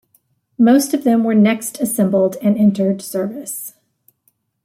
Most 0.57 0.95
of 0.95 1.03
them 1.03 1.23
were 1.23 1.35
next 1.35 1.79
assembled 1.79 2.35
and 2.41 2.57
entered 2.57 3.03
service. 3.03 3.75